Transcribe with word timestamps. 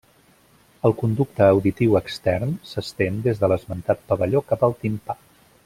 El 0.89 0.95
conducte 1.01 1.45
auditiu 1.49 1.99
extern 2.01 2.55
s'estén 2.71 3.21
des 3.29 3.43
de 3.45 3.51
l'esmentat 3.53 4.03
pavelló 4.13 4.43
cap 4.53 4.67
al 4.69 4.75
timpà. 4.87 5.21